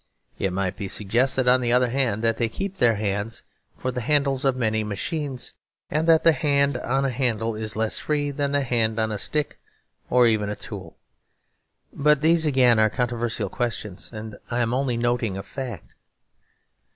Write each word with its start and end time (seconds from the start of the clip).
It 0.39 0.51
might 0.51 0.77
be 0.77 0.87
suggested, 0.87 1.47
on 1.47 1.61
the 1.61 1.71
other 1.71 1.91
hand, 1.91 2.23
that 2.23 2.37
they 2.37 2.49
keep 2.49 2.77
their 2.77 2.95
hands 2.95 3.43
for 3.77 3.91
the 3.91 4.01
handles 4.01 4.43
of 4.43 4.55
many 4.55 4.83
machines. 4.83 5.53
And 5.91 6.07
that 6.09 6.23
the 6.23 6.31
hand 6.31 6.75
on 6.79 7.05
a 7.05 7.11
handle 7.11 7.53
is 7.53 7.75
less 7.75 7.99
free 7.99 8.31
than 8.31 8.51
the 8.51 8.63
hand 8.63 8.97
on 8.97 9.11
a 9.11 9.19
stick 9.19 9.59
or 10.09 10.25
even 10.25 10.49
a 10.49 10.55
tool. 10.55 10.97
But 11.93 12.21
these 12.21 12.47
again 12.47 12.79
are 12.79 12.89
controversial 12.89 13.49
questions 13.49 14.09
and 14.11 14.33
I 14.49 14.61
am 14.61 14.73
only 14.73 14.97
noting 14.97 15.37
a 15.37 15.43
fact. 15.43 15.93